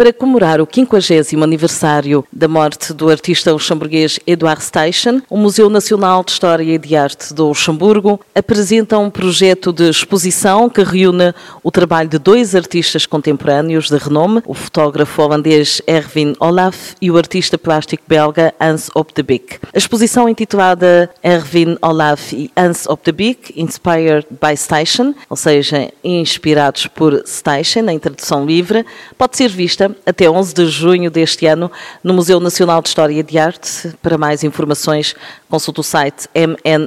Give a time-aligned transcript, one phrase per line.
[0.00, 6.24] para comemorar o 50 aniversário da morte do artista luxemburguês Eduard Steichen, o Museu Nacional
[6.24, 11.70] de História e de Arte do Luxemburgo apresenta um projeto de exposição que reúne o
[11.70, 17.58] trabalho de dois artistas contemporâneos de renome, o fotógrafo holandês Erwin Olaf e o artista
[17.58, 19.58] plástico belga Hans Op de Beek.
[19.70, 25.92] A exposição intitulada Erwin Olaf e Hans Op de Beek, Inspired by Steichen, ou seja,
[26.02, 28.86] inspirados por Steichen, em tradução livre,
[29.18, 31.70] pode ser vista até 11 de junho deste ano
[32.02, 33.92] no Museu Nacional de História e de Arte.
[34.02, 35.14] Para mais informações,
[35.48, 36.86] consulte o site mnha.lu.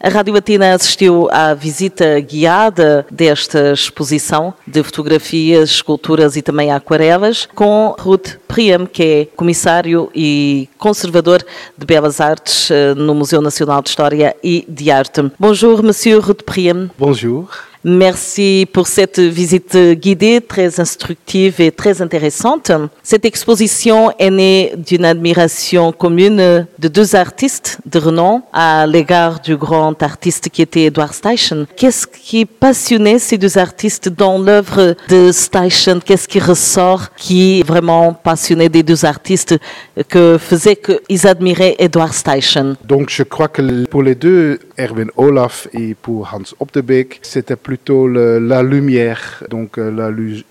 [0.00, 7.48] A Rádio Latina assistiu à visita guiada desta exposição de fotografias, esculturas e também aquarelas
[7.54, 11.44] com Ruth Priam, que é comissário e conservador
[11.76, 15.30] de Belas Artes eh, no Museu Nacional de História e de Arte.
[15.38, 16.90] Bonjour, Monsieur Ruth Priam.
[16.98, 17.69] Bonjour.
[17.82, 22.70] Merci pour cette visite guidée très instructive et très intéressante.
[23.02, 29.56] Cette exposition est née d'une admiration commune de deux artistes de renom à l'égard du
[29.56, 31.66] grand artiste qui était Edward Steichen.
[31.74, 36.00] Qu'est-ce qui passionnait ces deux artistes dans l'œuvre de Steichen?
[36.04, 39.56] Qu'est-ce qui ressort qui vraiment passionnait des deux artistes
[40.08, 42.76] que faisait qu'ils admiraient Edward Steichen?
[42.84, 48.08] Donc je crois que pour les deux, Erwin Olaf et pour Hans Opdebeek, c'était plutôt
[48.08, 50.10] la lumière, donc euh,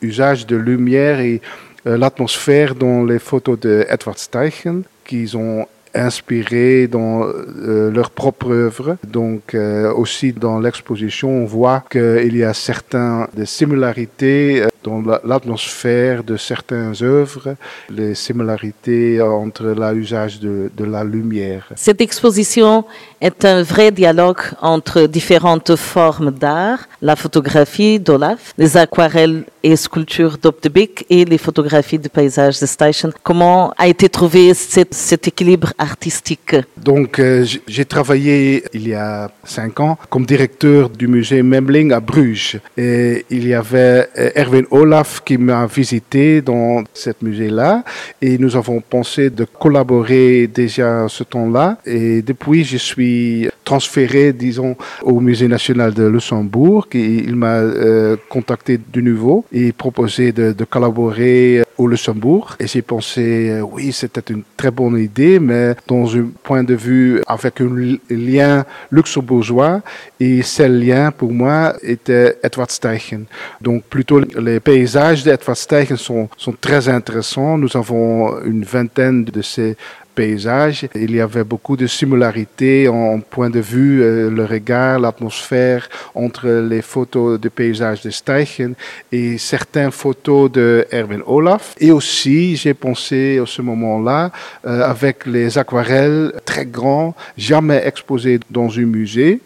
[0.00, 1.40] l'usage de lumière et
[1.88, 8.52] euh, l'atmosphère dans les photos de Edward Steichen qu'ils ont inspiré dans euh, leur propre
[8.52, 8.96] œuvre.
[9.02, 9.56] Donc
[10.02, 17.56] aussi dans l'exposition, on voit qu'il y a certaines similarités dans l'atmosphère de certaines œuvres,
[17.90, 21.68] les similarités entre l'usage de, de, la lumière.
[21.76, 22.84] Cette exposition
[23.20, 30.38] est un vrai dialogue entre différentes formes d'art, la photographie d'Olaf, les aquarelles et sculptures
[30.38, 33.10] d'Opdebeek et les photographies de paysages de Station.
[33.22, 36.56] Comment a été trouvé cet, cet équilibre artistique?
[36.76, 42.00] Donc, euh, j'ai travaillé il y a cinq ans comme directeur du musée Memling à
[42.00, 42.58] Bruges.
[42.76, 47.84] Et il y avait euh, Erwin Olaf qui m'a visité dans ce musée-là
[48.22, 51.78] et nous avons pensé de collaborer déjà ce temps-là.
[51.84, 56.86] Et depuis, je suis transféré, disons, au Musée national de Luxembourg.
[56.94, 62.56] Il m'a euh, contacté de nouveau et proposé de, de collaborer au Luxembourg.
[62.60, 66.74] Et j'ai pensé, euh, oui, c'était une très bonne idée, mais dans un point de
[66.74, 69.80] vue avec un lien luxembourgeois.
[70.18, 73.24] Et ce lien, pour moi, était Edward Steichen.
[73.60, 77.58] Donc, plutôt, les paysages d'Edward Steichen sont, sont très intéressants.
[77.58, 79.76] Nous avons une vingtaine de ces
[80.14, 80.86] paysage.
[80.94, 86.48] Il y avait beaucoup de similarités en point de vue, euh, le regard, l'atmosphère entre
[86.48, 88.74] les photos de paysages de Steichen
[89.12, 91.74] et certaines photos de Erwin Olaf.
[91.80, 94.30] Et aussi, j'ai pensé à ce moment-là
[94.66, 99.40] euh, avec les aquarelles très grands, jamais exposés dans un musée.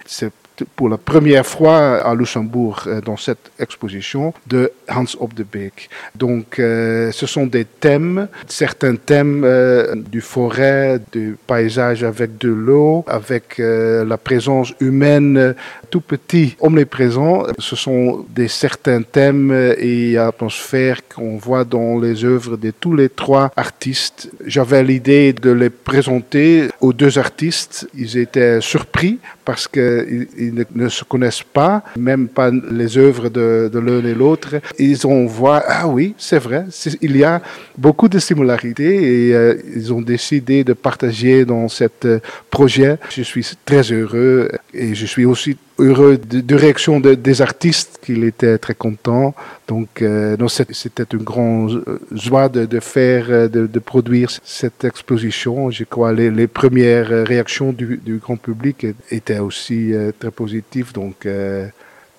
[0.76, 5.88] Pour la première fois à Luxembourg euh, dans cette exposition de Hans Op de Beek.
[6.14, 12.48] Donc, euh, ce sont des thèmes, certains thèmes euh, du forêt, du paysage avec de
[12.48, 15.54] l'eau, avec la présence humaine
[15.90, 17.44] tout petit, omniprésent.
[17.58, 23.08] Ce sont des certains thèmes et atmosphères qu'on voit dans les œuvres de tous les
[23.08, 24.30] trois artistes.
[24.44, 27.88] J'avais l'idée de les présenter aux deux artistes.
[27.94, 29.68] Ils étaient surpris parce
[30.52, 34.56] ne, se connaissent pas, même pas les œuvres de, l'un et l'autre.
[34.78, 36.66] Ils ont vu, ah oui, c'est vrai,
[37.00, 37.40] il y a
[37.76, 42.18] beaucoup de similarités et euh, ils ont décidé de partager dans ce euh,
[42.50, 42.98] projet.
[43.10, 48.58] Je suis très heureux et je suis aussi heureux de, réaction des artistes qu'il était
[48.58, 49.34] très content.
[49.66, 55.70] Donc, euh, c'était une grande joie de, faire, de, produire cette exposition.
[55.70, 60.92] Je crois les, les premières réactions du, grand public étaient aussi euh, très positives.
[60.92, 61.26] Donc,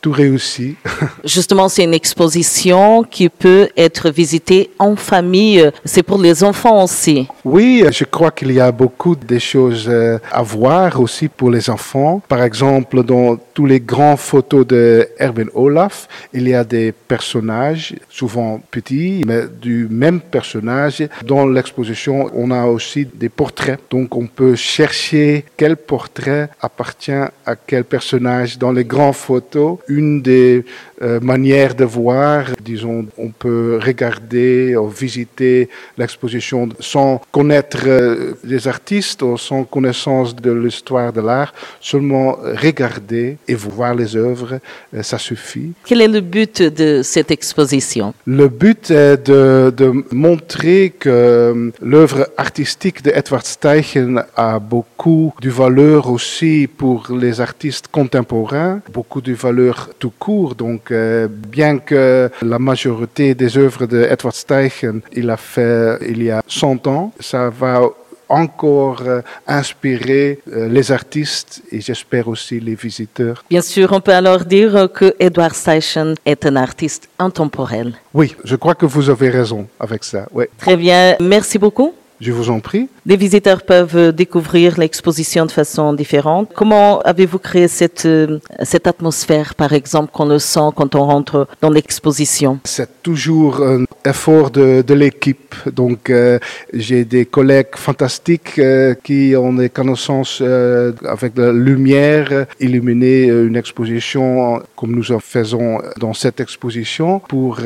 [0.05, 0.75] tout réussi.
[1.23, 5.71] Justement, c'est une exposition qui peut être visitée en famille.
[5.83, 7.27] C'est pour les enfants aussi.
[7.43, 11.71] Oui, je crois qu'il y a beaucoup de choses euh, à voir aussi pour les
[11.71, 12.21] enfants.
[12.27, 17.95] Par exemple, dans tous les grands photos de Erwin Olaf, il y a des personnages,
[18.07, 21.03] souvent petits, mais du même personnage.
[21.25, 23.79] Dans l'exposition, on a aussi des portraits.
[23.89, 29.79] Donc, on peut chercher quel portrait appartient à quel personnage dans les grandes photos.
[29.95, 30.65] Une des
[31.01, 38.67] euh, manières de voir, disons, on peut regarder ou visiter l'exposition sans connaître euh, les
[38.67, 44.59] artistes ou sans connaissance de l'histoire de l'art, seulement regarder et voir les œuvres,
[44.93, 45.73] euh, ça suffit.
[45.85, 48.13] Quel est le but de cette exposition?
[48.25, 55.49] Le but est de, de montrer que l'œuvre artistique de Edward Steichen a beaucoup de
[55.49, 60.55] valeur aussi pour les artistes contemporains, beaucoup de valeur tout court.
[60.55, 66.23] Donc, euh, bien que la majorité des œuvres de Edward Steichen, il a fait il
[66.23, 67.81] y a 100 ans, ça va
[68.29, 73.43] encore euh, inspirer euh, les artistes et j'espère aussi les visiteurs.
[73.49, 77.93] Bien sûr, on peut alors dire que Edward Steichen est un artiste intemporel.
[78.13, 80.27] Oui, je crois que vous avez raison avec ça.
[80.33, 80.45] Oui.
[80.57, 81.93] Très bien, merci beaucoup.
[82.19, 82.87] Je vous en prie.
[83.07, 86.49] Les visiteurs peuvent découvrir l'exposition de façon différente.
[86.55, 91.47] Comment avez-vous créé cette, euh, cette atmosphère, par exemple, qu'on le sent quand on rentre
[91.61, 92.59] dans l'exposition?
[92.63, 95.53] C'est toujours un effort de, l'équipe.
[95.71, 96.39] Donc, euh,
[96.73, 104.63] j'ai des collègues fantastiques euh, qui ont des connaissances avec la lumière, illuminer une exposition
[104.75, 107.59] comme nous en faisons dans cette exposition pour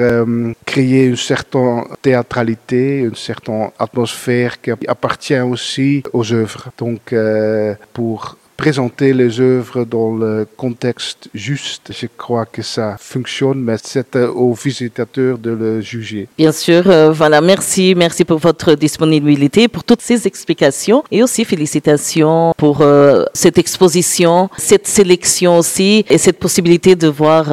[0.66, 6.70] créer une certaine théâtralité, une certaine atmosphère qui appartient aussi aux œuvres.
[6.78, 11.94] Donc, euh, pour présenter les œuvres dans le contexte juste.
[11.98, 16.28] Je crois que ça fonctionne, mais c'est euh, aux visitateurs de le juger.
[16.38, 21.46] Bien sûr, euh, voilà, merci, merci pour votre disponibilité, pour toutes ces explications et aussi
[21.46, 27.46] félicitations pour euh, cette exposition, cette sélection aussi et cette possibilité de voir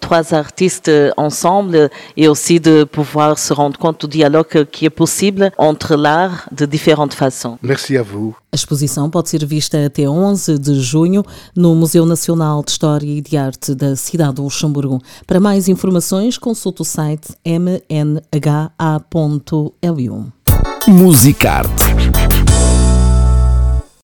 [0.00, 5.52] trois artistes ensemble et aussi de pouvoir se rendre compte du dialogue qui est possible
[5.56, 7.58] entre l'art de différentes façons.
[7.62, 8.34] Merci à vous.
[8.50, 11.24] A exposição pode ser vista até 11 de junho
[11.54, 15.02] no Museu Nacional de História e de Arte da cidade do Luxemburgo.
[15.26, 17.34] Para mais informações, consulte o site.
[20.86, 22.07] Musicarte